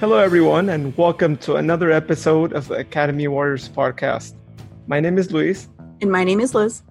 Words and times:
Hello, 0.00 0.16
everyone, 0.16 0.70
and 0.70 0.96
welcome 0.96 1.36
to 1.36 1.56
another 1.56 1.90
episode 1.90 2.54
of 2.54 2.68
the 2.68 2.76
Academy 2.76 3.28
Warriors 3.28 3.68
podcast. 3.68 4.32
My 4.86 4.98
name 4.98 5.18
is 5.18 5.30
Luis. 5.30 5.68
And 6.00 6.10
my 6.10 6.24
name 6.24 6.40
is 6.40 6.54
Liz. 6.54 6.82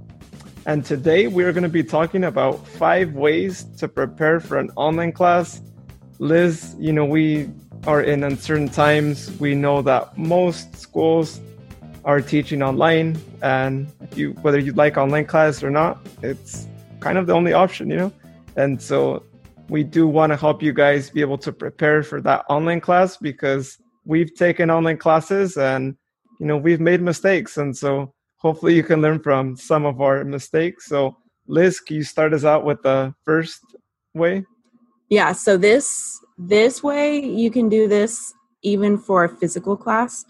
And 0.68 0.86
today 0.86 1.26
we're 1.26 1.52
going 1.52 1.64
to 1.64 1.70
be 1.70 1.84
talking 1.84 2.24
about 2.24 2.68
five 2.68 3.14
ways 3.14 3.64
to 3.78 3.88
prepare 3.88 4.40
for 4.40 4.60
an 4.60 4.70
online 4.76 5.12
class. 5.12 5.60
Liz, 6.20 6.76
you 6.78 6.94
know, 6.94 7.04
we 7.04 7.50
are 7.88 8.04
in 8.04 8.24
uncertain 8.24 8.70
times. 8.70 9.32
We 9.40 9.56
know 9.56 9.82
that 9.82 10.16
most 10.16 10.78
schools 10.78 11.42
are 12.06 12.22
teaching 12.22 12.62
online, 12.62 13.20
and 13.42 13.92
you, 14.16 14.34
whether 14.44 14.60
you 14.60 14.72
like 14.74 14.98
online 14.98 15.26
class 15.26 15.64
or 15.64 15.72
not, 15.72 15.98
it's 16.22 16.68
kind 17.00 17.18
of 17.18 17.26
the 17.26 17.34
only 17.34 17.54
option, 17.54 17.90
you 17.90 17.98
know? 17.98 18.14
And 18.56 18.80
so 18.80 19.24
we 19.70 19.84
do 19.84 20.08
want 20.08 20.32
to 20.32 20.38
help 20.38 20.62
you 20.64 20.74
guys 20.74 21.10
be 21.10 21.22
able 21.22 21.38
to 21.40 21.52
prepare 21.52 22.04
for 22.04 22.22
that 22.22 22.46
online 22.50 22.82
class 22.82 23.18
because 23.18 23.78
we've 24.06 24.34
taken 24.36 24.70
online 24.70 24.98
classes 24.98 25.58
and 25.58 25.96
you 26.40 26.46
know 26.46 26.58
we've 26.58 26.80
made 26.80 27.02
mistakes. 27.02 27.58
And 27.58 27.76
so 27.76 28.14
hopefully 28.38 28.76
you 28.76 28.84
can 28.84 29.02
learn 29.02 29.20
from 29.20 29.56
some 29.56 29.86
of 29.86 30.02
our 30.02 30.24
mistakes. 30.24 30.88
So 30.88 31.18
liz 31.48 31.80
can 31.80 31.98
you 31.98 32.04
start 32.04 32.34
us 32.34 32.46
out 32.46 32.66
with 32.66 32.82
the 32.82 33.14
first 33.24 33.62
way? 34.14 34.46
Yeah 35.10 35.32
so 35.34 35.58
this 35.58 36.20
this 36.38 36.82
way 36.82 37.20
you 37.20 37.52
can 37.52 37.70
do 37.70 37.88
this 37.88 38.34
even 38.62 38.98
for 38.98 39.24
a 39.24 39.30
physical 39.30 39.78
class. 39.78 40.26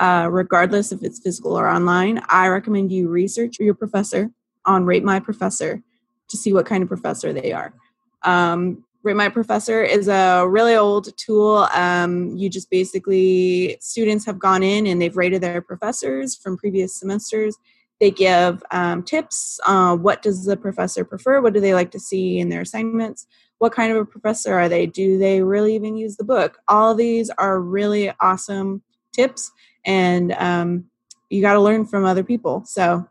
Uh, 0.00 0.26
regardless 0.28 0.90
if 0.90 1.04
it's 1.04 1.20
physical 1.20 1.56
or 1.56 1.68
online 1.68 2.20
i 2.28 2.48
recommend 2.48 2.90
you 2.90 3.08
research 3.08 3.60
your 3.60 3.74
professor 3.74 4.28
on 4.66 4.84
rate 4.84 5.04
my 5.04 5.20
professor 5.20 5.80
to 6.28 6.36
see 6.36 6.52
what 6.52 6.66
kind 6.66 6.82
of 6.82 6.88
professor 6.88 7.32
they 7.32 7.52
are. 7.52 7.74
Um, 8.22 8.84
My 9.12 9.28
Professor 9.28 9.82
is 9.82 10.08
a 10.08 10.46
really 10.48 10.74
old 10.74 11.14
tool. 11.18 11.68
Um, 11.74 12.34
you 12.36 12.48
just 12.48 12.70
basically, 12.70 13.76
students 13.80 14.24
have 14.24 14.38
gone 14.38 14.62
in 14.62 14.86
and 14.86 15.02
they've 15.02 15.16
rated 15.16 15.42
their 15.42 15.60
professors 15.60 16.34
from 16.34 16.56
previous 16.56 16.98
semesters. 16.98 17.58
They 18.00 18.10
give 18.10 18.62
um, 18.70 19.02
tips. 19.02 19.60
Uh, 19.66 19.96
what 19.96 20.22
does 20.22 20.46
the 20.46 20.56
professor 20.56 21.04
prefer? 21.04 21.42
What 21.42 21.52
do 21.52 21.60
they 21.60 21.74
like 21.74 21.90
to 21.90 22.00
see 22.00 22.38
in 22.38 22.48
their 22.48 22.62
assignments? 22.62 23.26
What 23.58 23.72
kind 23.72 23.92
of 23.92 23.98
a 23.98 24.06
professor 24.06 24.54
are 24.54 24.70
they? 24.70 24.86
Do 24.86 25.18
they 25.18 25.42
really 25.42 25.74
even 25.74 25.96
use 25.96 26.16
the 26.16 26.24
book? 26.24 26.58
All 26.68 26.92
of 26.92 26.96
these 26.96 27.28
are 27.36 27.60
really 27.60 28.10
awesome 28.20 28.82
tips, 29.12 29.50
and 29.84 30.32
um, 30.32 30.86
you 31.30 31.40
got 31.42 31.52
to 31.52 31.60
learn 31.60 31.84
from 31.84 32.04
other 32.04 32.24
people. 32.24 32.64
So 32.64 33.06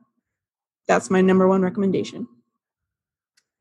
that's 0.88 1.10
my 1.10 1.22
number 1.22 1.48
one 1.48 1.62
recommendation 1.62 2.28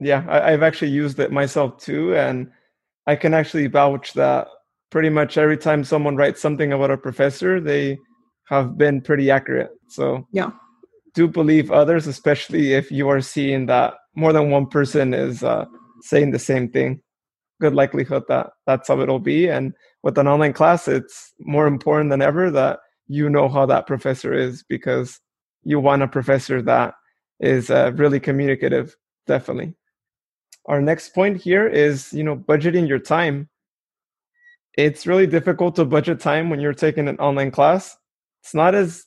yeah 0.05 0.25
I, 0.28 0.50
have 0.50 0.62
actually 0.62 0.91
used 0.91 1.19
it 1.19 1.33
myself 1.33 1.78
too 1.78 2.14
and 2.14 2.50
i 3.06 3.17
can 3.17 3.34
actually 3.34 3.67
vouch 3.67 4.12
that 4.14 4.48
pretty 4.91 5.08
much 5.08 5.39
every 5.39 5.56
time 5.56 5.83
someone 5.83 6.17
writes 6.17 6.41
something 6.41 6.72
about 6.72 6.91
a 6.91 6.97
professor 6.98 7.61
they 7.61 7.98
have 8.53 8.77
been 8.77 9.00
pretty 9.00 9.30
accurate. 9.30 9.70
So 9.89 10.28
yeah. 10.33 10.50
do 11.14 11.27
believe 11.27 11.70
others 11.70 12.06
especially 12.06 12.75
if 12.75 12.92
you 12.92 13.08
are 13.08 13.23
seeing 13.23 13.67
that 13.67 13.95
more 14.14 14.33
than 14.33 14.50
one 14.50 14.67
person 14.67 15.14
is 15.14 15.42
uh, 15.42 15.64
saying 16.03 16.33
the 16.33 16.39
same 16.39 16.69
thing. 16.69 17.00
Good 17.61 17.75
likelihood 17.75 18.25
that 18.28 18.50
that's 18.67 18.89
how 18.89 19.00
it'll 19.00 19.19
be 19.19 19.48
and 19.48 19.73
with 20.03 20.19
an 20.19 20.28
online 20.28 20.53
class 20.53 20.89
it's 20.89 21.33
more 21.41 21.67
important 21.67 22.11
than 22.11 22.20
ever 22.20 22.50
that 22.50 22.80
you 23.06 23.30
know 23.30 23.48
how 23.48 23.64
that 23.67 23.86
professor 23.86 24.34
is 24.34 24.64
because 24.69 25.20
you 25.62 25.78
want 25.80 26.03
a 26.03 26.08
professor 26.08 26.61
that 26.61 26.95
is 27.41 27.70
uh, 27.70 27.92
really 27.95 28.19
communicative 28.19 28.97
definitely 29.27 29.75
our 30.67 30.81
next 30.81 31.15
point 31.15 31.41
here 31.41 31.67
is 31.67 32.13
you 32.13 32.23
know 32.23 32.37
budgeting 32.37 32.89
your 32.89 32.99
time. 32.99 33.49
It's 34.77 35.07
really 35.07 35.27
difficult 35.27 35.77
to 35.77 35.85
budget 35.85 36.21
time 36.21 36.49
when 36.49 36.61
you're 36.61 36.73
taking 36.73 37.09
an 37.09 37.19
online 37.19 37.51
class. 37.51 37.97
It's 38.43 38.55
not 38.55 38.75
as 38.75 39.05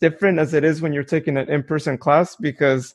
different 0.00 0.38
as 0.38 0.54
it 0.54 0.64
is 0.64 0.80
when 0.80 0.92
you're 0.92 1.02
taking 1.02 1.36
an 1.36 1.48
in-person 1.48 1.98
class 1.98 2.36
because 2.36 2.94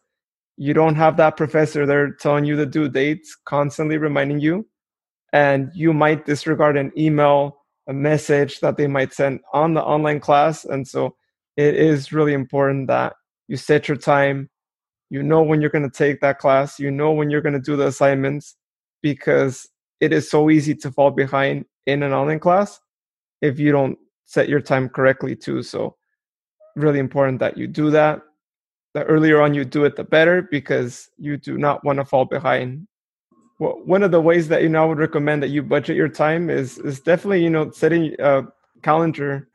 you 0.57 0.73
don't 0.73 0.95
have 0.95 1.17
that 1.17 1.37
professor 1.37 1.85
there 1.85 2.11
telling 2.11 2.45
you 2.45 2.55
the 2.55 2.65
due 2.65 2.89
dates 2.89 3.35
constantly 3.45 3.97
reminding 3.97 4.39
you. 4.39 4.67
And 5.33 5.69
you 5.75 5.93
might 5.93 6.25
disregard 6.25 6.77
an 6.77 6.91
email 6.97 7.57
a 7.87 7.93
message 7.93 8.59
that 8.59 8.77
they 8.77 8.87
might 8.87 9.13
send 9.13 9.39
on 9.53 9.73
the 9.73 9.83
online 9.83 10.19
class. 10.19 10.65
And 10.65 10.87
so 10.87 11.15
it 11.55 11.75
is 11.75 12.11
really 12.11 12.33
important 12.33 12.87
that 12.87 13.13
you 13.47 13.57
set 13.57 13.87
your 13.87 13.97
time 13.97 14.49
you 15.09 15.23
know 15.23 15.41
when 15.41 15.61
you're 15.61 15.69
going 15.69 15.89
to 15.89 15.95
take 15.95 16.21
that 16.21 16.39
class. 16.39 16.79
You 16.79 16.91
know 16.91 17.11
when 17.11 17.29
you're 17.29 17.41
going 17.41 17.53
to 17.53 17.59
do 17.59 17.75
the 17.75 17.87
assignments 17.87 18.55
because 19.01 19.67
it 19.99 20.11
is 20.13 20.29
so 20.29 20.49
easy 20.49 20.75
to 20.75 20.91
fall 20.91 21.11
behind 21.11 21.65
in 21.85 22.03
an 22.03 22.13
online 22.13 22.39
class 22.39 22.79
if 23.41 23.59
you 23.59 23.71
don't 23.71 23.97
set 24.25 24.49
your 24.49 24.59
time 24.59 24.89
correctly 24.89 25.35
too. 25.35 25.63
So 25.63 25.95
really 26.75 26.99
important 26.99 27.39
that 27.39 27.57
you 27.57 27.67
do 27.67 27.89
that. 27.91 28.21
The 28.93 29.03
earlier 29.03 29.41
on 29.41 29.53
you 29.53 29.63
do 29.63 29.85
it 29.85 29.95
the 29.95 30.03
better 30.03 30.41
because 30.41 31.09
you 31.17 31.37
do 31.37 31.57
not 31.57 31.83
want 31.83 31.99
to 31.99 32.05
fall 32.05 32.25
behind. 32.25 32.87
Well, 33.59 33.81
one 33.85 34.03
of 34.03 34.11
the 34.11 34.21
ways 34.21 34.47
that 34.49 34.61
you 34.61 34.69
know 34.69 34.83
I 34.83 34.85
would 34.85 34.99
recommend 34.99 35.41
that 35.43 35.49
you 35.49 35.63
budget 35.63 35.95
your 35.95 36.09
time 36.09 36.49
is 36.49 36.77
is 36.79 36.99
definitely 36.99 37.43
you 37.43 37.49
know 37.49 37.71
setting 37.71 38.15
a 38.19 38.43
calendar 38.83 39.49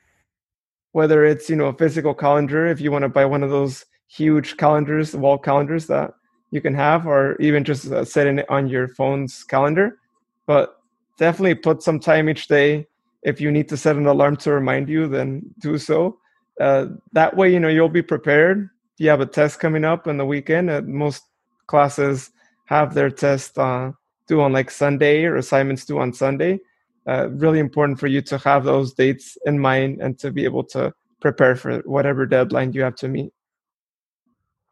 whether 0.93 1.25
it's 1.25 1.49
you 1.49 1.57
know 1.57 1.67
a 1.67 1.73
physical 1.73 2.15
calendar 2.15 2.67
if 2.67 2.81
you 2.81 2.91
want 2.93 3.03
to 3.03 3.09
buy 3.09 3.25
one 3.25 3.43
of 3.43 3.51
those 3.51 3.85
huge 4.13 4.57
calendars, 4.57 5.17
wall 5.17 5.39
calendars 5.39 5.87
that 5.87 6.13
you 6.51 6.61
can 6.61 6.75
have, 6.75 7.07
or 7.07 7.37
even 7.41 7.65
just 7.65 7.91
uh, 7.91 8.05
setting 8.05 8.39
it 8.39 8.51
on 8.51 8.69
your 8.69 8.89
phone's 8.89 9.43
calendar. 9.45 9.99
But 10.47 10.79
definitely 11.19 11.55
put 11.55 11.83
some 11.83 11.99
time 11.99 12.29
each 12.29 12.47
day. 12.47 12.87
If 13.23 13.41
you 13.41 13.51
need 13.51 13.69
to 13.71 13.77
set 13.77 13.97
an 13.97 14.07
alarm 14.07 14.37
to 14.39 14.53
remind 14.53 14.89
you, 14.89 15.09
then 15.09 15.43
do 15.59 15.79
so. 15.79 16.19
Uh, 16.61 16.87
that 17.13 17.37
way, 17.37 17.53
you 17.53 17.61
know 17.61 17.69
you'll 17.69 17.89
be 17.89 18.03
prepared. 18.03 18.69
You 18.99 19.09
have 19.09 19.21
a 19.21 19.27
test 19.27 19.61
coming 19.61 19.85
up 19.85 20.07
on 20.07 20.19
the 20.19 20.27
weekend. 20.27 20.69
Uh, 20.69 20.83
most 20.85 21.25
classes 21.67 22.31
have 22.67 22.93
their 22.93 23.11
test 23.11 23.59
uh, 23.59 23.93
due 24.27 24.43
on 24.43 24.53
like 24.53 24.71
Sunday 24.71 25.25
or 25.25 25.37
assignments 25.37 25.85
due 25.85 25.99
on 25.99 26.13
Sunday. 26.13 26.61
Uh, 27.07 27.31
really 27.31 27.59
important 27.59 27.99
for 27.99 28.07
you 28.07 28.21
to 28.21 28.39
have 28.39 28.65
those 28.65 28.93
dates 28.93 29.39
in 29.47 29.59
mind 29.59 30.01
and 30.01 30.19
to 30.19 30.31
be 30.31 30.45
able 30.45 30.63
to 30.63 30.93
prepare 31.21 31.57
for 31.57 31.79
whatever 31.81 32.27
deadline 32.27 32.73
you 32.73 32.83
have 32.83 32.95
to 32.97 33.09
meet. 33.09 33.33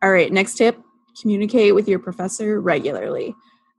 All 0.03 0.11
right, 0.11 0.33
next 0.33 0.55
tip 0.55 0.79
communicate 1.21 1.75
with 1.75 1.89
your 1.89 1.99
professor 1.99 2.61
regularly. 2.61 3.35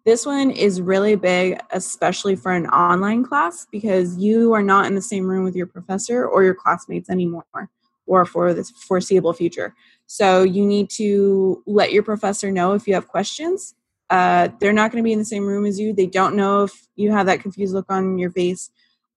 This 0.06 0.26
one 0.26 0.52
is 0.52 0.82
really 0.82 1.16
big, 1.16 1.60
especially 1.72 2.36
for 2.36 2.52
an 2.52 2.68
online 2.68 3.24
class, 3.24 3.68
because 3.72 4.18
you 4.18 4.54
are 4.54 4.64
not 4.64 4.86
in 4.86 4.96
the 4.96 5.02
same 5.02 5.28
room 5.28 5.44
with 5.44 5.56
your 5.56 5.68
professor 5.68 6.26
or 6.26 6.44
your 6.44 6.56
classmates 6.56 7.10
anymore, 7.10 7.70
or 8.08 8.26
for 8.26 8.54
the 8.54 8.64
foreseeable 8.64 9.34
future. 9.34 9.76
So 10.08 10.44
you 10.44 10.66
need 10.66 10.90
to 10.92 11.64
let 11.68 11.92
your 11.92 12.04
professor 12.04 12.52
know 12.52 12.74
if 12.74 12.88
you 12.88 12.94
have 12.96 13.08
questions. 13.08 13.76
Uh, 14.10 14.50
they're 14.60 14.74
not 14.74 14.92
going 14.92 15.04
to 15.04 15.08
be 15.08 15.14
in 15.14 15.20
the 15.20 15.26
same 15.26 15.46
room 15.46 15.66
as 15.66 15.80
you. 15.80 15.94
They 15.94 16.08
don't 16.08 16.36
know 16.36 16.64
if 16.64 16.88
you 16.96 17.12
have 17.12 17.28
that 17.28 17.42
confused 17.42 17.74
look 17.74 17.86
on 17.90 18.18
your 18.18 18.32
face. 18.32 18.72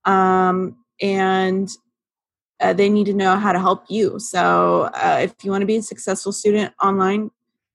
Um, 0.05 0.77
and 1.01 1.69
uh, 2.65 2.73
they 2.73 2.89
need 2.89 3.05
to 3.05 3.13
know 3.13 3.37
how 3.37 3.53
to 3.53 3.59
help 3.59 3.85
you. 3.89 4.19
So, 4.19 4.91
uh, 4.95 5.19
if 5.23 5.35
you 5.43 5.51
want 5.51 5.61
to 5.63 5.67
be 5.67 5.77
a 5.77 5.83
successful 5.83 6.33
student 6.33 6.73
online, 6.83 7.31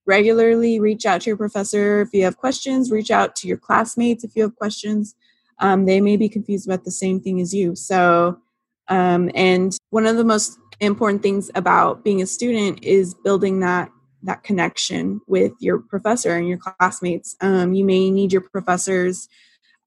regularly 0.07 0.79
reach 0.79 1.05
out 1.05 1.21
to 1.21 1.29
your 1.29 1.37
professor. 1.37 2.01
If 2.01 2.09
you 2.11 2.23
have 2.23 2.37
questions, 2.37 2.91
reach 2.91 3.11
out 3.11 3.35
to 3.37 3.47
your 3.47 3.57
classmates 3.57 4.23
if 4.23 4.35
you 4.35 4.41
have 4.41 4.55
questions. 4.55 5.13
Um, 5.59 5.85
they 5.85 6.01
may 6.01 6.17
be 6.17 6.27
confused 6.27 6.67
about 6.67 6.85
the 6.85 6.91
same 6.91 7.21
thing 7.21 7.39
as 7.39 7.53
you. 7.53 7.75
So, 7.75 8.39
um, 8.87 9.29
and 9.35 9.77
one 9.91 10.07
of 10.07 10.17
the 10.17 10.23
most 10.23 10.57
important 10.79 11.21
things 11.21 11.51
about 11.53 12.03
being 12.03 12.23
a 12.23 12.25
student 12.25 12.83
is 12.83 13.13
building 13.13 13.59
that 13.59 13.91
that 14.23 14.43
connection 14.43 15.21
with 15.27 15.53
your 15.59 15.79
professor 15.79 16.35
and 16.35 16.47
your 16.47 16.57
classmates. 16.57 17.35
Um, 17.41 17.73
you 17.73 17.85
may 17.85 18.09
need 18.09 18.33
your 18.33 18.41
professors 18.41 19.29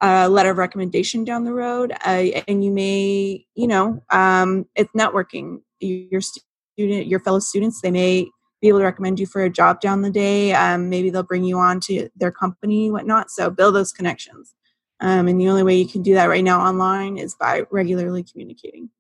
a 0.03 0.29
letter 0.29 0.51
of 0.51 0.59
recommendation 0.59 1.25
down 1.25 1.45
the 1.45 1.53
road 1.53 1.93
uh, 2.05 2.27
and 2.49 2.65
you 2.65 2.71
may 2.71 3.47
you 3.55 3.67
know 3.67 4.03
um, 4.11 4.67
it's 4.75 4.93
networking. 4.93 5.63
Your 5.81 6.21
student 6.21 7.07
your 7.07 7.21
fellow 7.21 7.39
students 7.39 7.81
they 7.81 7.91
may 7.91 8.29
be 8.61 8.69
able 8.69 8.79
to 8.81 8.85
recommend 8.85 9.19
you 9.19 9.27
for 9.27 9.43
a 9.43 9.51
job 9.51 9.81
down 9.81 10.03
the 10.03 10.11
day 10.11 10.53
um, 10.53 10.89
maybe 10.89 11.11
they'll 11.11 11.23
bring 11.23 11.45
you 11.45 11.59
on 11.59 11.81
to 11.81 12.09
their 12.17 12.31
company 12.31 12.91
whatnot 12.91 13.31
so 13.31 13.49
build 13.51 13.75
those 13.75 13.93
connections. 13.93 14.55
Um, 15.01 15.27
and 15.27 15.41
the 15.41 15.49
only 15.49 15.65
way 15.65 15.77
you 15.77 15.89
can 15.89 16.03
do 16.03 16.15
that 16.15 16.27
right 16.27 16.45
now 16.45 16.61
online 16.61 17.19
is 17.19 17.35
by 17.35 17.63
regularly 17.73 18.23
communicating. 18.23 18.91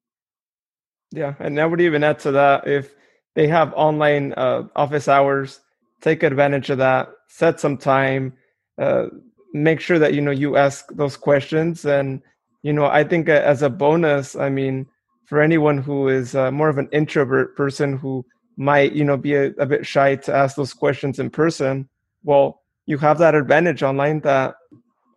Yeah 1.10 1.34
and 1.40 1.60
I 1.60 1.66
would 1.66 1.80
even 1.80 2.04
add 2.04 2.20
to 2.20 2.32
that 2.32 2.66
if 2.66 2.94
they 3.34 3.48
have 3.48 3.72
online 3.74 4.34
uh, 4.34 4.64
office 4.76 5.08
hours 5.08 5.60
take 6.00 6.22
advantage 6.22 6.70
of 6.70 6.78
that 6.78 7.10
set 7.28 7.60
some 7.60 7.76
time 7.76 8.34
uh, 8.78 9.06
make 9.52 9.80
sure 9.80 9.98
that 9.98 10.14
you 10.14 10.20
know 10.20 10.30
you 10.30 10.56
ask 10.56 10.86
those 10.92 11.16
questions 11.16 11.84
and 11.84 12.22
you 12.62 12.72
know 12.72 12.86
i 12.86 13.04
think 13.04 13.28
as 13.28 13.62
a 13.62 13.70
bonus 13.70 14.34
i 14.36 14.48
mean 14.48 14.86
for 15.26 15.40
anyone 15.40 15.78
who 15.78 16.08
is 16.08 16.34
uh, 16.34 16.50
more 16.50 16.68
of 16.68 16.78
an 16.78 16.88
introvert 16.92 17.56
person 17.56 17.96
who 17.96 18.24
might 18.56 18.92
you 18.92 19.04
know 19.04 19.16
be 19.16 19.34
a, 19.34 19.46
a 19.58 19.66
bit 19.66 19.86
shy 19.86 20.16
to 20.16 20.34
ask 20.34 20.56
those 20.56 20.72
questions 20.72 21.18
in 21.18 21.30
person 21.30 21.88
well 22.24 22.62
you 22.86 22.98
have 22.98 23.18
that 23.18 23.34
advantage 23.34 23.82
online 23.82 24.20
that 24.20 24.54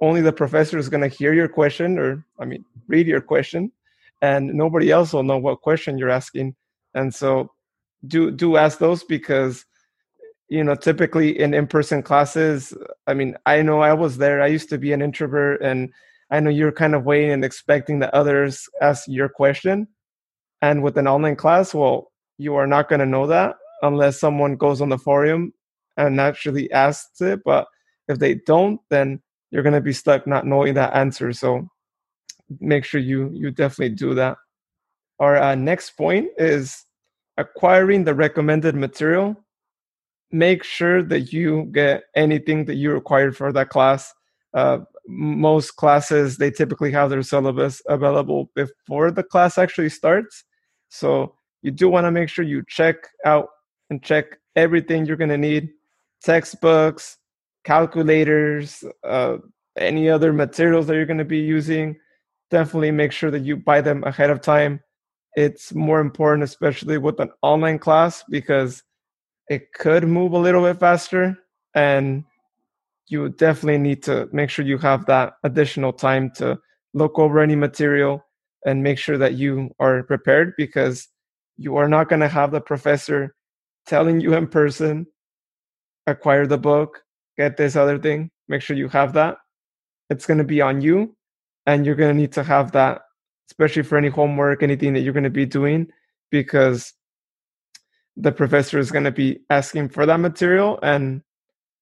only 0.02 0.22
the 0.22 0.32
professor 0.32 0.78
is 0.78 0.90
going 0.90 1.08
to 1.08 1.18
hear 1.18 1.34
your 1.34 1.48
question 1.48 1.98
or 1.98 2.26
i 2.40 2.46
mean 2.46 2.64
read 2.88 3.08
your 3.08 3.22
question 3.22 3.72
and 4.22 4.54
nobody 4.54 4.92
else 4.92 5.14
will 5.14 5.24
know 5.24 5.38
what 5.38 5.62
question 5.62 5.98
you're 5.98 6.10
asking. 6.10 6.56
And 6.94 7.14
so 7.14 7.52
do 8.08 8.32
do 8.32 8.58
ask 8.58 8.80
those 8.80 9.04
because 9.04 9.66
you 10.50 10.64
know 10.64 10.76
typically 10.76 11.40
in 11.40 11.54
in-person 11.54 12.04
classes 12.04 12.74
i 13.08 13.14
mean 13.14 13.36
i 13.46 13.62
know 13.62 13.82
i 13.82 13.94
was 13.94 14.18
there. 14.18 14.42
I 14.42 14.48
used 14.48 14.70
to 14.70 14.78
be 14.78 14.94
an 14.94 15.02
introvert 15.02 15.62
and 15.62 15.92
i 16.32 16.40
know 16.40 16.50
you're 16.50 16.72
kind 16.72 16.96
of 16.96 17.06
waiting 17.06 17.32
and 17.32 17.46
expecting 17.46 18.00
that 18.00 18.14
others 18.14 18.68
ask 18.82 19.08
your 19.08 19.30
question. 19.30 19.88
And 20.62 20.82
with 20.84 20.98
an 20.98 21.08
online 21.08 21.36
class 21.36 21.74
well 21.74 22.12
you 22.38 22.56
are 22.56 22.68
not 22.68 22.90
going 22.90 23.00
to 23.00 23.06
know 23.06 23.28
that 23.28 23.56
unless 23.82 24.20
someone 24.20 24.56
goes 24.56 24.82
on 24.82 24.90
the 24.90 24.98
forum 24.98 25.54
and 25.98 26.20
actually 26.20 26.70
asks 26.72 27.22
it. 27.22 27.40
But 27.46 27.68
if 28.08 28.20
they 28.20 28.36
don't 28.46 28.80
then 28.90 29.22
you're 29.52 29.64
going 29.64 29.74
to 29.74 29.82
be 29.82 29.94
stuck 29.94 30.28
not 30.28 30.46
knowing 30.46 30.74
that 30.74 30.96
answer. 30.96 31.32
So 31.34 31.68
make 32.60 32.86
sure 32.86 33.00
you 33.00 33.32
you 33.34 33.52
definitely 33.52 33.96
do 33.96 34.14
that. 34.16 34.38
Our 35.20 35.38
uh, 35.38 35.56
next 35.56 35.92
point 35.92 36.30
is 36.38 36.84
acquiring 37.38 38.04
the 38.04 38.14
recommended 38.14 38.76
material 38.76 39.36
make 40.36 40.64
sure 40.64 41.02
that 41.02 41.32
you 41.32 41.70
get 41.72 42.04
anything 42.16 42.66
that 42.66 42.76
you 42.76 42.92
require 42.92 43.32
for 43.32 43.54
that 43.54 43.70
class. 43.70 44.14
Uh, 44.54 44.80
most 45.08 45.76
classes 45.76 46.38
they 46.38 46.50
typically 46.50 46.92
have 46.92 47.10
their 47.10 47.22
syllabus 47.22 47.82
available 47.88 48.50
before 48.56 49.12
the 49.12 49.24
class 49.24 49.58
actually 49.58 49.90
starts. 49.90 50.44
So 50.90 51.36
you 51.62 51.72
do 51.72 51.90
want 51.90 52.06
to 52.06 52.12
make 52.12 52.30
sure 52.30 52.44
you 52.44 52.64
check 52.68 52.96
out 53.26 53.48
and 53.90 54.02
check 54.04 54.26
everything 54.56 55.06
you're 55.06 55.18
going 55.18 55.30
to 55.30 55.38
need. 55.38 55.70
Textbooks 56.22 57.18
calculators 57.64 58.84
uh, 59.04 59.38
any 59.78 60.10
other 60.10 60.32
materials 60.32 60.88
that 60.88 60.96
you're 60.96 61.06
going 61.06 61.18
to 61.18 61.26
be 61.26 61.40
using. 61.40 61.98
Definitely 62.52 62.92
make 62.92 63.12
sure 63.12 63.32
that 63.32 63.44
you 63.44 63.58
buy 63.58 63.82
them 63.82 64.04
ahead 64.04 64.30
of 64.30 64.42
time. 64.42 64.82
It's 65.36 65.74
more 65.74 66.00
important 66.00 66.44
especially 66.44 66.98
with 66.98 67.20
an 67.20 67.32
online 67.42 67.80
class 67.80 68.24
because 68.30 68.84
it 69.50 69.74
could 69.74 70.04
move 70.06 70.34
a 70.34 70.38
little 70.38 70.64
bit 70.64 70.80
faster 70.80 71.38
and 71.74 72.24
you 73.08 73.30
definitely 73.30 73.78
need 73.78 74.02
to 74.04 74.28
make 74.32 74.50
sure 74.50 74.66
you 74.66 74.78
have 74.78 75.06
that 75.06 75.34
additional 75.44 75.94
time 75.94 76.32
to 76.32 76.58
look 76.94 77.20
over 77.20 77.40
any 77.40 77.56
material 77.56 78.26
and 78.66 78.82
make 78.82 78.98
sure 78.98 79.18
that 79.18 79.36
you 79.36 79.70
are 79.80 80.04
prepared 80.04 80.54
because 80.58 81.08
you 81.58 81.76
are 81.76 81.88
not 81.88 82.10
going 82.10 82.22
to 82.22 82.28
have 82.28 82.52
the 82.52 82.62
professor 82.62 83.36
telling 83.86 84.20
you 84.20 84.34
in 84.34 84.48
person 84.48 85.06
acquire 86.08 86.48
the 86.48 86.58
book 86.58 87.04
get 87.38 87.58
this 87.58 87.76
other 87.76 88.00
thing 88.00 88.30
make 88.48 88.62
sure 88.62 88.78
you 88.78 88.88
have 88.88 89.14
that. 89.14 89.38
It's 90.10 90.26
going 90.26 90.38
to 90.38 90.44
be 90.44 90.62
on 90.62 90.82
you 90.82 91.16
and 91.66 91.86
you're 91.86 91.96
going 91.96 92.16
to 92.16 92.22
need 92.22 92.32
to 92.34 92.44
have 92.44 92.72
that 92.72 93.02
especially 93.50 93.84
for 93.84 93.98
any 93.98 94.10
homework 94.10 94.64
anything 94.64 94.94
that 94.94 95.02
you're 95.02 95.14
going 95.14 95.24
to 95.24 95.30
be 95.30 95.46
doing 95.46 95.88
because 96.32 96.94
the 98.18 98.32
professor 98.32 98.80
is 98.80 98.92
going 98.92 99.04
to 99.04 99.12
be 99.12 99.40
asking 99.50 99.90
for 99.90 100.06
that 100.06 100.20
material 100.20 100.80
and 100.82 101.22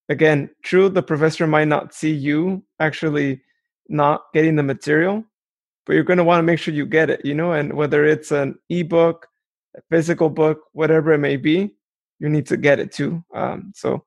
again 0.09 0.49
true 0.63 0.89
the 0.89 1.03
professor 1.03 1.47
might 1.47 1.67
not 1.67 1.93
see 1.93 2.11
you 2.11 2.63
actually 2.79 3.41
not 3.89 4.23
getting 4.33 4.55
the 4.55 4.63
material 4.63 5.23
but 5.85 5.93
you're 5.93 6.03
going 6.03 6.17
to 6.17 6.23
want 6.23 6.39
to 6.39 6.43
make 6.43 6.59
sure 6.59 6.73
you 6.73 6.85
get 6.85 7.09
it 7.09 7.23
you 7.23 7.33
know 7.33 7.51
and 7.51 7.73
whether 7.73 8.05
it's 8.05 8.31
an 8.31 8.55
ebook 8.69 9.27
a 9.75 9.81
physical 9.89 10.29
book 10.29 10.61
whatever 10.73 11.13
it 11.13 11.19
may 11.19 11.37
be 11.37 11.75
you 12.19 12.29
need 12.29 12.45
to 12.45 12.57
get 12.57 12.79
it 12.79 12.91
too 12.91 13.23
um, 13.33 13.71
so 13.75 14.03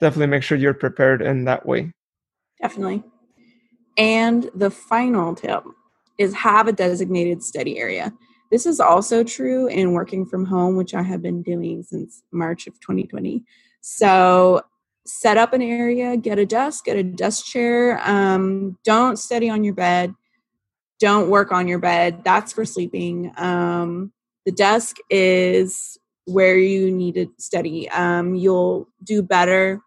definitely 0.00 0.26
make 0.28 0.42
sure 0.42 0.58
you're 0.58 0.74
prepared 0.74 1.22
in 1.22 1.44
that 1.44 1.66
way. 1.66 1.92
Definitely. 2.60 3.02
And 3.96 4.50
the 4.54 4.70
final 4.70 5.34
tip 5.34 5.64
is 6.18 6.34
have 6.34 6.68
a 6.68 6.72
designated 6.72 7.42
study 7.42 7.78
area 7.78 8.12
this 8.50 8.66
is 8.66 8.80
also 8.80 9.24
true 9.24 9.66
in 9.66 9.92
working 9.92 10.24
from 10.24 10.44
home, 10.44 10.76
which 10.76 10.94
I 10.94 11.02
have 11.02 11.22
been 11.22 11.42
doing 11.42 11.82
since 11.82 12.22
March 12.32 12.66
of 12.66 12.74
2020. 12.80 13.44
So 13.80 14.62
set 15.04 15.36
up 15.36 15.52
an 15.52 15.62
area, 15.62 16.16
get 16.16 16.38
a 16.38 16.46
desk, 16.46 16.84
get 16.84 16.96
a 16.96 17.02
desk 17.02 17.46
chair. 17.46 18.00
Um, 18.04 18.78
don't 18.84 19.18
study 19.18 19.48
on 19.48 19.64
your 19.64 19.74
bed. 19.74 20.14
Don't 20.98 21.28
work 21.28 21.52
on 21.52 21.68
your 21.68 21.78
bed. 21.78 22.22
That's 22.24 22.52
for 22.52 22.64
sleeping. 22.64 23.32
Um, 23.36 24.12
the 24.44 24.52
desk 24.52 24.96
is 25.10 25.98
where 26.24 26.58
you 26.58 26.90
need 26.90 27.14
to 27.14 27.26
study. 27.38 27.88
Um, 27.90 28.34
you'll 28.34 28.88
do 29.02 29.22
better 29.22 29.80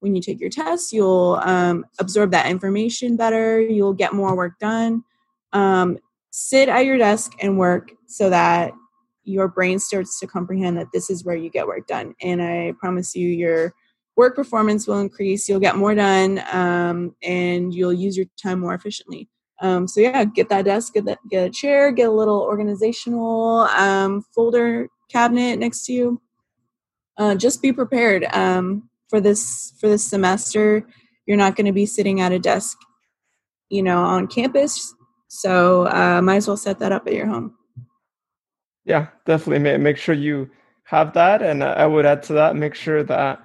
when 0.00 0.14
you 0.14 0.22
take 0.22 0.40
your 0.40 0.50
test. 0.50 0.92
You'll 0.92 1.40
um, 1.42 1.84
absorb 1.98 2.30
that 2.32 2.46
information 2.46 3.16
better. 3.16 3.60
You'll 3.60 3.92
get 3.92 4.12
more 4.12 4.36
work 4.36 4.58
done. 4.58 5.04
Sit 6.34 6.70
at 6.70 6.86
your 6.86 6.96
desk 6.96 7.32
and 7.42 7.58
work 7.58 7.92
so 8.06 8.30
that 8.30 8.72
your 9.22 9.48
brain 9.48 9.78
starts 9.78 10.18
to 10.18 10.26
comprehend 10.26 10.78
that 10.78 10.88
this 10.90 11.10
is 11.10 11.24
where 11.24 11.36
you 11.36 11.50
get 11.50 11.66
work 11.66 11.86
done. 11.86 12.14
And 12.22 12.42
I 12.42 12.72
promise 12.80 13.14
you, 13.14 13.28
your 13.28 13.74
work 14.16 14.34
performance 14.34 14.86
will 14.86 14.98
increase. 14.98 15.46
You'll 15.46 15.60
get 15.60 15.76
more 15.76 15.94
done, 15.94 16.42
um, 16.50 17.14
and 17.22 17.74
you'll 17.74 17.92
use 17.92 18.16
your 18.16 18.26
time 18.42 18.60
more 18.60 18.74
efficiently. 18.74 19.28
Um, 19.60 19.86
so 19.86 20.00
yeah, 20.00 20.24
get 20.24 20.48
that 20.48 20.64
desk, 20.64 20.94
get 20.94 21.04
that, 21.04 21.18
get 21.30 21.46
a 21.46 21.50
chair, 21.50 21.92
get 21.92 22.08
a 22.08 22.12
little 22.12 22.40
organizational 22.40 23.60
um, 23.60 24.22
folder 24.34 24.88
cabinet 25.10 25.58
next 25.58 25.84
to 25.84 25.92
you. 25.92 26.22
Uh, 27.18 27.34
just 27.34 27.60
be 27.60 27.74
prepared 27.74 28.24
um, 28.32 28.88
for 29.08 29.20
this 29.20 29.74
for 29.78 29.86
this 29.86 30.08
semester. 30.08 30.86
You're 31.26 31.36
not 31.36 31.56
going 31.56 31.66
to 31.66 31.72
be 31.72 31.86
sitting 31.86 32.22
at 32.22 32.32
a 32.32 32.38
desk, 32.38 32.78
you 33.68 33.82
know, 33.82 34.02
on 34.02 34.26
campus. 34.26 34.94
So 35.34 35.86
uh, 35.86 36.20
might 36.20 36.36
as 36.36 36.46
well 36.46 36.58
set 36.58 36.78
that 36.80 36.92
up 36.92 37.06
at 37.06 37.14
your 37.14 37.26
home. 37.26 37.54
Yeah, 38.84 39.06
definitely. 39.24 39.78
Make 39.78 39.96
sure 39.96 40.14
you 40.14 40.50
have 40.84 41.14
that, 41.14 41.40
and 41.40 41.64
I 41.64 41.86
would 41.86 42.04
add 42.04 42.22
to 42.24 42.34
that: 42.34 42.54
make 42.54 42.74
sure 42.74 43.02
that 43.02 43.42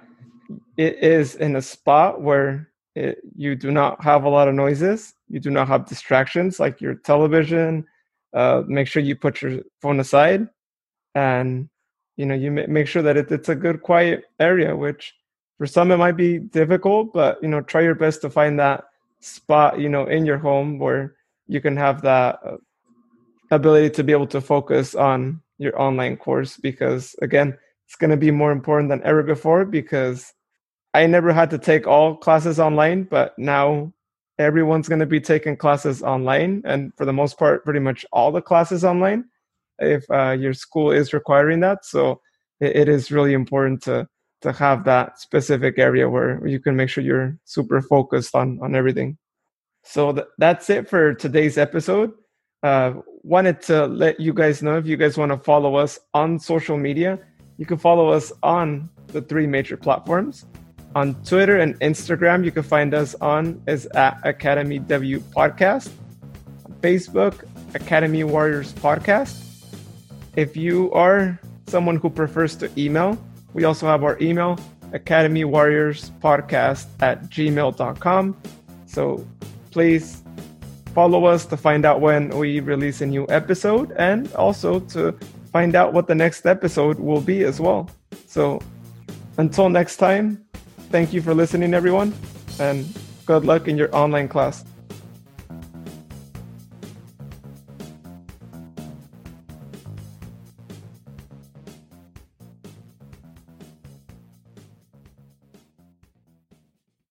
it 0.75 1.01
is 1.01 1.35
in 1.35 1.55
a 1.55 1.61
spot 1.61 2.21
where 2.21 2.69
it, 2.93 3.19
you 3.37 3.55
do 3.55 3.71
not 3.71 4.03
have 4.03 4.25
a 4.25 4.29
lot 4.29 4.49
of 4.49 4.53
noises, 4.55 5.13
you 5.29 5.39
do 5.39 5.49
not 5.49 5.69
have 5.69 5.87
distractions 5.87 6.59
like 6.59 6.81
your 6.81 6.95
television. 6.95 7.85
Uh, 8.33 8.63
make 8.67 8.87
sure 8.89 9.01
you 9.01 9.15
put 9.15 9.41
your 9.41 9.61
phone 9.81 10.01
aside, 10.01 10.45
and 11.15 11.69
you 12.17 12.25
know 12.25 12.35
you 12.35 12.51
make 12.51 12.87
sure 12.87 13.01
that 13.01 13.15
it, 13.15 13.31
it's 13.31 13.47
a 13.47 13.55
good 13.55 13.81
quiet 13.81 14.25
area. 14.41 14.75
Which 14.75 15.15
for 15.57 15.65
some 15.65 15.91
it 15.91 15.97
might 15.97 16.17
be 16.17 16.39
difficult, 16.39 17.13
but 17.13 17.41
you 17.41 17.47
know 17.47 17.61
try 17.61 17.79
your 17.79 17.95
best 17.95 18.19
to 18.23 18.29
find 18.29 18.59
that 18.59 18.83
spot 19.21 19.79
you 19.79 19.87
know 19.87 20.05
in 20.05 20.25
your 20.25 20.37
home 20.37 20.79
where 20.79 21.16
you 21.47 21.61
can 21.61 21.75
have 21.77 22.01
that 22.01 22.39
ability 23.51 23.89
to 23.89 24.03
be 24.03 24.11
able 24.11 24.27
to 24.27 24.41
focus 24.41 24.95
on 24.95 25.41
your 25.57 25.79
online 25.81 26.17
course 26.17 26.57
because 26.57 27.15
again 27.21 27.57
it's 27.85 27.95
going 27.95 28.11
to 28.11 28.17
be 28.17 28.31
more 28.31 28.51
important 28.51 28.89
than 28.89 29.01
ever 29.03 29.23
before 29.23 29.65
because 29.65 30.33
i 30.93 31.05
never 31.05 31.31
had 31.31 31.49
to 31.49 31.57
take 31.57 31.87
all 31.87 32.15
classes 32.15 32.59
online 32.59 33.03
but 33.03 33.33
now 33.37 33.91
everyone's 34.37 34.87
going 34.87 34.99
to 34.99 35.05
be 35.05 35.19
taking 35.19 35.55
classes 35.55 36.03
online 36.03 36.61
and 36.65 36.91
for 36.97 37.05
the 37.05 37.13
most 37.13 37.39
part 37.39 37.63
pretty 37.63 37.79
much 37.79 38.05
all 38.11 38.31
the 38.31 38.41
classes 38.41 38.83
online 38.83 39.23
if 39.79 40.09
uh, 40.09 40.31
your 40.31 40.53
school 40.53 40.91
is 40.91 41.13
requiring 41.13 41.59
that. 41.61 41.85
So 41.85 42.21
it, 42.59 42.75
it 42.75 42.89
is 42.89 43.11
really 43.11 43.33
important 43.33 43.81
to 43.83 44.07
to 44.41 44.51
have 44.53 44.83
that 44.83 45.19
specific 45.19 45.79
area 45.79 46.07
where 46.07 46.45
you 46.47 46.59
can 46.59 46.75
make 46.75 46.89
sure 46.89 47.03
you're 47.03 47.35
super 47.45 47.81
focused 47.81 48.35
on 48.35 48.59
on 48.61 48.75
everything 48.75 49.17
so 49.87 50.11
th- 50.11 50.27
that's 50.37 50.69
it 50.69 50.89
for 50.89 51.13
today's 51.13 51.57
episode. 51.57 52.11
Uh, 52.61 52.93
wanted 53.23 53.61
to 53.61 53.87
let 53.87 54.19
you 54.19 54.33
guys 54.33 54.61
know 54.61 54.77
if 54.77 54.85
you 54.85 54.97
guys 54.97 55.17
want 55.17 55.31
to 55.31 55.37
follow 55.37 55.75
us 55.75 55.99
on 56.13 56.39
social 56.39 56.77
media, 56.77 57.19
you 57.57 57.65
can 57.65 57.77
follow 57.77 58.09
us 58.09 58.31
on 58.43 58.89
the 59.07 59.21
three 59.21 59.47
major 59.47 59.77
platforms. 59.77 60.45
On 60.95 61.15
Twitter 61.23 61.59
and 61.59 61.79
Instagram, 61.79 62.43
you 62.43 62.51
can 62.51 62.63
find 62.63 62.93
us 62.93 63.15
on 63.15 63.61
is 63.67 63.85
at 63.87 64.19
Academy 64.23 64.79
W 64.79 65.19
Podcast. 65.19 65.89
Facebook, 66.81 67.45
Academy 67.75 68.23
Warriors 68.23 68.73
Podcast. 68.73 69.43
If 70.35 70.57
you 70.57 70.91
are 70.91 71.39
someone 71.67 71.97
who 71.97 72.09
prefers 72.09 72.55
to 72.57 72.69
email, 72.77 73.17
we 73.53 73.63
also 73.63 73.87
have 73.87 74.03
our 74.03 74.17
email, 74.21 74.59
Academy 74.93 75.43
Warriors 75.43 76.11
Podcast 76.21 76.87
at 77.01 77.29
gmail.com. 77.29 78.37
So 78.85 79.25
please 79.77 80.23
follow 80.95 81.25
us 81.25 81.45
to 81.45 81.55
find 81.55 81.85
out 81.85 82.01
when 82.01 82.29
we 82.29 82.59
release 82.59 83.01
a 83.01 83.05
new 83.05 83.27
episode 83.29 83.91
and 83.91 84.33
also 84.33 84.79
to 84.79 85.11
find 85.53 85.75
out 85.75 85.93
what 85.93 86.07
the 86.07 86.15
next 86.15 86.47
episode 86.47 86.97
will 86.97 87.21
be 87.21 87.43
as 87.43 87.59
well. 87.59 87.87
So 88.25 88.59
until 89.37 89.69
next 89.69 89.97
time, 89.97 90.43
thank 90.89 91.13
you 91.13 91.21
for 91.21 91.35
listening, 91.35 91.75
everyone, 91.75 92.15
and 92.59 92.91
good 93.27 93.45
luck 93.45 93.67
in 93.67 93.77
your 93.77 93.95
online 93.95 94.27
class. 94.27 94.65